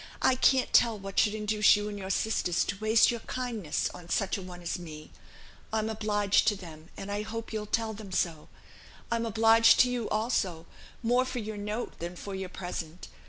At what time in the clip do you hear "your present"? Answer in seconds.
12.33-13.09